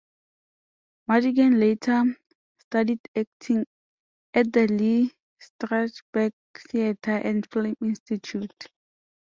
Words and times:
Madigan 1.07 1.59
later 1.59 2.01
studied 2.57 3.01
acting 3.15 3.67
at 4.33 4.51
the 4.51 4.65
Lee 4.65 5.13
Strasberg 5.39 6.31
Theatre 6.57 7.17
and 7.23 7.45
Film 7.51 7.75
Institute. 7.81 8.65